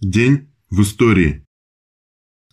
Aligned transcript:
День 0.00 0.48
в 0.70 0.82
истории. 0.82 1.44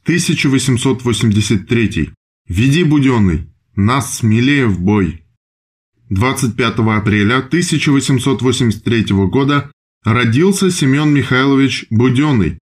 1883. 0.06 2.10
Веди, 2.48 2.84
Буденный, 2.84 3.52
нас 3.76 4.18
смелее 4.18 4.66
в 4.66 4.82
бой. 4.82 5.24
25 6.10 6.80
апреля 6.80 7.38
1883 7.38 9.06
года 9.28 9.72
родился 10.04 10.72
Семен 10.72 11.14
Михайлович 11.14 11.86
Буденный, 11.92 12.58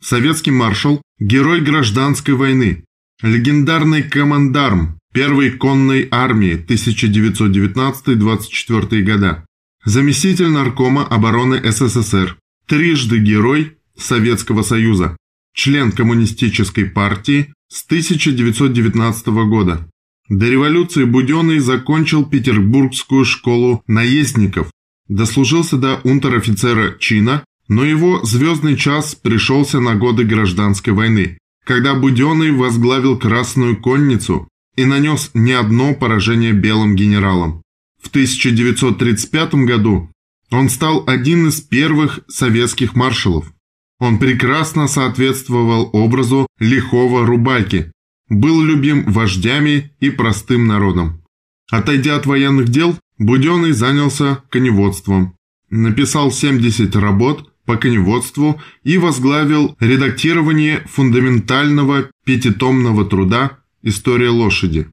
советский 0.00 0.52
маршал, 0.52 1.02
герой 1.18 1.60
гражданской 1.60 2.34
войны, 2.34 2.84
легендарный 3.22 4.04
командарм 4.04 5.00
первой 5.12 5.50
конной 5.50 6.06
армии 6.12 6.54
1919-24 6.54 9.02
года, 9.02 9.44
заместитель 9.84 10.50
наркома 10.50 11.04
обороны 11.04 11.60
СССР, 11.72 12.38
трижды 12.68 13.18
герой 13.18 13.77
Советского 13.98 14.62
Союза, 14.62 15.16
член 15.54 15.92
Коммунистической 15.92 16.86
партии 16.86 17.52
с 17.68 17.84
1919 17.84 19.26
года. 19.48 19.88
До 20.28 20.48
революции 20.48 21.04
Буденный 21.04 21.58
закончил 21.58 22.24
Петербургскую 22.24 23.24
школу 23.24 23.82
наездников, 23.86 24.70
дослужился 25.08 25.76
до 25.76 26.00
унтер-офицера 26.04 26.96
чина, 26.98 27.44
но 27.66 27.84
его 27.84 28.24
звездный 28.24 28.76
час 28.76 29.14
пришелся 29.14 29.80
на 29.80 29.94
годы 29.94 30.24
гражданской 30.24 30.92
войны, 30.92 31.38
когда 31.64 31.94
Буденный 31.94 32.52
возглавил 32.52 33.18
Красную 33.18 33.80
конницу 33.80 34.48
и 34.76 34.84
нанес 34.84 35.30
не 35.34 35.52
одно 35.52 35.94
поражение 35.94 36.52
белым 36.52 36.94
генералам. 36.94 37.62
В 38.02 38.08
1935 38.08 39.54
году 39.66 40.10
он 40.50 40.68
стал 40.68 41.04
один 41.06 41.48
из 41.48 41.60
первых 41.60 42.20
советских 42.28 42.94
маршалов. 42.94 43.52
Он 44.00 44.18
прекрасно 44.18 44.86
соответствовал 44.86 45.90
образу 45.92 46.46
лихого 46.60 47.26
рубаки, 47.26 47.90
был 48.28 48.62
любим 48.62 49.04
вождями 49.10 49.92
и 50.00 50.10
простым 50.10 50.66
народом. 50.66 51.22
Отойдя 51.70 52.16
от 52.16 52.26
военных 52.26 52.68
дел, 52.68 52.96
Буденный 53.18 53.72
занялся 53.72 54.44
коневодством. 54.48 55.34
Написал 55.70 56.30
70 56.30 56.94
работ 56.94 57.52
по 57.64 57.76
коневодству 57.76 58.62
и 58.84 58.96
возглавил 58.96 59.76
редактирование 59.80 60.86
фундаментального 60.86 62.10
пятитомного 62.24 63.04
труда 63.04 63.58
«История 63.82 64.30
лошади». 64.30 64.86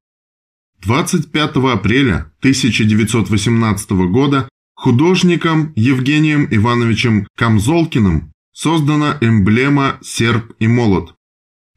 25 0.81 1.55
апреля 1.71 2.31
1918 2.39 3.91
года 4.09 4.49
художником 4.75 5.71
Евгением 5.75 6.47
Ивановичем 6.49 7.27
Камзолкиным 7.37 8.33
создана 8.55 9.17
эмблема 9.19 9.99
«Серп 10.01 10.53
и 10.59 10.67
молот». 10.67 11.13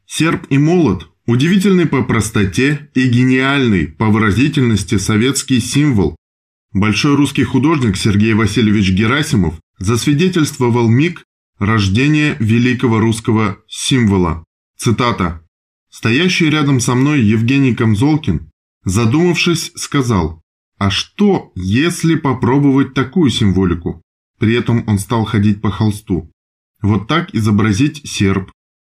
Серп 0.06 0.46
и 0.48 0.58
молот– 0.58 1.10
удивительный 1.26 1.86
по 1.86 2.04
простоте 2.04 2.88
и 2.94 3.08
гениальный 3.08 3.88
по 3.88 4.06
выразительности 4.06 4.96
советский 4.96 5.60
символ. 5.60 6.14
Большой 6.72 7.16
русский 7.16 7.42
художник 7.42 7.96
Сергей 7.96 8.32
Васильевич 8.34 8.92
Герасимов 8.92 9.54
засвидетельствовал 9.78 10.88
миг 10.88 11.24
рождения 11.58 12.36
великого 12.38 13.00
русского 13.00 13.58
символа. 13.66 14.44
Цитата. 14.76 15.42
«Стоящий 15.90 16.48
рядом 16.48 16.78
со 16.78 16.94
мной 16.94 17.22
Евгений 17.22 17.74
Камзолкин, 17.74 18.50
задумавшись, 18.84 19.72
сказал, 19.74 20.42
а 20.78 20.90
что, 20.90 21.50
если 21.56 22.14
попробовать 22.14 22.94
такую 22.94 23.30
символику? 23.30 24.00
При 24.38 24.54
этом 24.54 24.84
он 24.86 25.00
стал 25.00 25.24
ходить 25.24 25.60
по 25.60 25.72
холсту. 25.72 26.30
Вот 26.82 27.08
так 27.08 27.34
изобразить 27.34 28.08
серп. 28.08 28.52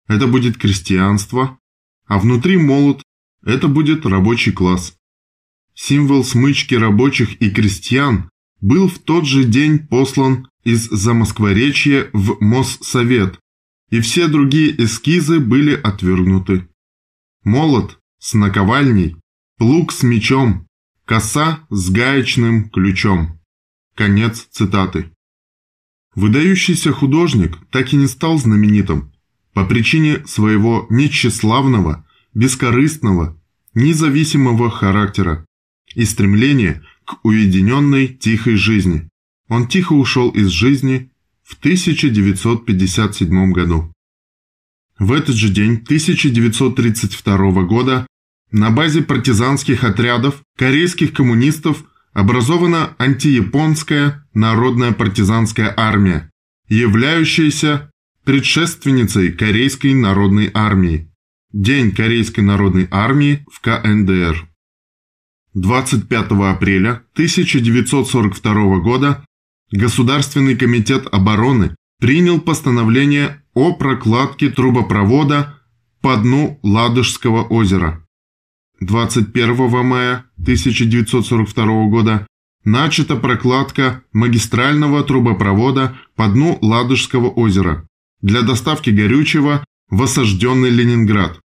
Это 0.08 0.28
будет 0.28 0.58
крестьянство. 0.58 1.58
А 2.06 2.20
внутри 2.20 2.58
молот. 2.58 3.02
Это 3.44 3.68
будет 3.68 4.06
рабочий 4.06 4.52
класс. 4.52 4.96
Символ 5.74 6.24
смычки 6.24 6.76
рабочих 6.76 7.42
и 7.42 7.50
крестьян 7.50 8.30
был 8.60 8.88
в 8.88 9.00
тот 9.00 9.26
же 9.26 9.44
день 9.44 9.80
послан 9.80 10.48
из 10.64 10.88
Замоскворечья 10.90 12.10
в 12.14 12.38
Моссовет, 12.40 13.40
и 13.90 14.00
все 14.00 14.28
другие 14.28 14.84
эскизы 14.84 15.40
были 15.40 15.74
отвергнуты. 15.74 16.68
Молот 17.44 18.00
с 18.20 18.36
наковальней, 18.36 19.18
плуг 19.58 19.92
с 19.92 20.04
мечом, 20.04 20.68
коса 21.06 21.66
с 21.70 21.90
гаечным 21.90 22.70
ключом. 22.70 23.40
Конец 23.96 24.48
цитаты. 24.52 25.12
Выдающийся 26.16 26.92
художник 26.92 27.58
так 27.72 27.94
и 27.94 27.96
не 27.96 28.08
стал 28.08 28.38
знаменитым 28.38 29.12
по 29.54 29.66
причине 29.66 30.26
своего 30.26 30.86
нечеславного, 30.90 32.06
бескорыстного, 32.34 33.38
независимого 33.74 34.70
характера 34.70 35.46
и 35.96 36.06
стремления 36.06 36.84
к 37.06 37.24
уединенной 37.24 38.08
тихой 38.08 38.56
жизни. 38.56 39.10
Он 39.48 39.68
тихо 39.68 39.94
ушел 39.94 40.30
из 40.30 40.48
жизни 40.48 41.12
в 41.44 41.58
1957 41.58 43.52
году. 43.52 43.94
В 45.00 45.12
этот 45.14 45.36
же 45.36 45.50
день 45.50 45.74
1932 45.74 47.64
года 47.64 48.08
на 48.52 48.70
базе 48.70 49.02
партизанских 49.02 49.84
отрядов 49.84 50.42
корейских 50.58 51.14
коммунистов 51.14 51.84
образована 52.14 52.96
антияпонская 52.98 54.26
народная 54.34 54.92
партизанская 54.92 55.74
армия, 55.76 56.30
являющаяся 56.68 57.92
предшественницей 58.24 59.32
Корейской 59.32 59.94
народной 59.94 60.52
армии. 60.54 61.12
День 61.52 61.92
Корейской 61.92 62.42
народной 62.42 62.88
армии 62.92 63.46
в 63.52 63.60
КНДР. 63.62 64.48
25 65.54 66.32
апреля 66.32 67.04
1942 67.14 68.80
года 68.80 69.26
Государственный 69.72 70.56
комитет 70.56 71.08
обороны 71.12 71.76
принял 72.00 72.42
постановление 72.42 73.42
о 73.54 73.74
прокладке 73.74 74.50
трубопровода 74.50 75.60
по 76.02 76.18
дну 76.18 76.60
Ладожского 76.64 77.44
озера. 77.44 78.01
21 78.82 79.86
мая 79.86 80.26
1942 80.40 81.86
года 81.86 82.26
начата 82.64 83.16
прокладка 83.16 84.04
магистрального 84.12 85.04
трубопровода 85.04 85.96
по 86.16 86.28
дну 86.28 86.58
Ладожского 86.64 87.30
озера 87.30 87.88
для 88.22 88.42
доставки 88.42 88.90
горючего 88.90 89.64
в 89.90 90.02
осажденный 90.02 90.72
Ленинград. 90.72 91.40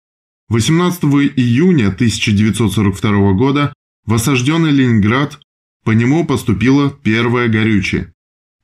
18 0.48 1.04
июня 1.36 1.88
1942 1.88 3.32
года 3.34 3.75
в 4.06 4.14
осажденный 4.14 4.70
Ленинград 4.70 5.38
по 5.84 5.91
нему 5.91 6.25
поступило 6.25 6.88
первое 6.91 7.48
горючее. 7.48 8.14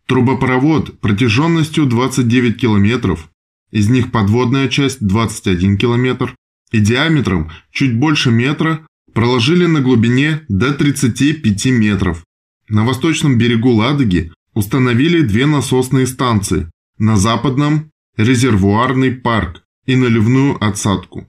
Трубопровод 0.07 0.99
протяженностью 1.01 1.85
29 1.85 2.59
километров, 2.59 3.29
из 3.71 3.91
них 3.91 4.11
подводная 4.11 4.69
часть 4.69 5.07
21 5.07 5.77
километр, 5.77 6.35
и 6.73 6.81
диаметром 6.81 7.51
чуть 7.71 7.97
больше 7.97 8.31
метра 8.31 8.87
проложили 9.13 9.67
на 9.67 9.81
глубине 9.81 10.45
до 10.49 10.73
35 10.73 11.67
метров. 11.67 12.25
На 12.69 12.85
восточном 12.85 13.39
берегу 13.39 13.71
Ладоги 13.71 14.33
установили 14.55 15.23
две 15.23 15.47
насосные 15.47 16.07
станции, 16.07 16.71
на 16.99 17.17
западном– 17.17 17.91
резервуарный 18.17 19.13
парк 19.13 19.63
и 19.87 19.97
наливную 19.97 20.63
отсадку. 20.63 21.29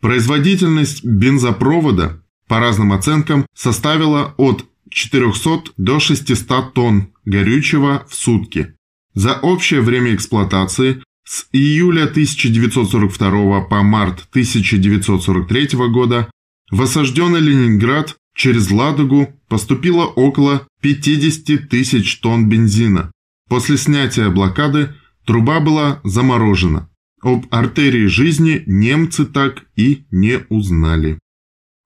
Производительность 0.00 1.04
бензопровода, 1.04 2.22
по 2.48 2.60
разным 2.60 2.92
оценкам, 2.92 3.46
составила 3.54 4.34
от 4.36 4.66
400 4.90 5.72
до 5.76 5.98
600 5.98 6.74
тонн 6.74 7.12
горючего 7.24 8.06
в 8.08 8.14
сутки. 8.14 8.74
За 9.14 9.34
общее 9.34 9.80
время 9.80 10.14
эксплуатации 10.14 11.02
с 11.26 11.46
июля 11.52 12.04
1942 12.04 13.60
по 13.62 13.82
март 13.82 14.28
1943 14.30 15.68
года 15.90 16.30
в 16.70 16.80
осажденный 16.82 17.40
Ленинград 17.40 18.16
через 18.34 18.70
Ладогу 18.70 19.34
поступило 19.48 20.04
около 20.04 20.66
50 20.82 21.68
тысяч 21.68 22.20
тонн 22.20 22.48
бензина. 22.48 23.10
После 23.48 23.76
снятия 23.76 24.30
блокады 24.30 24.94
труба 25.24 25.58
была 25.58 26.00
заморожена. 26.04 26.88
Об 27.22 27.46
артерии 27.50 28.06
жизни 28.06 28.62
немцы 28.66 29.26
так 29.26 29.64
и 29.74 30.06
не 30.12 30.44
узнали. 30.48 31.18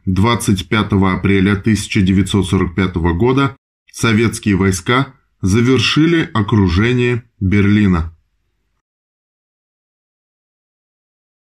25 0.05 0.93
апреля 0.93 1.53
1945 1.53 2.95
года 3.17 3.57
советские 3.91 4.57
войска 4.57 5.15
завершили 5.41 6.29
окружение 6.35 7.25
Берлина. 7.39 8.15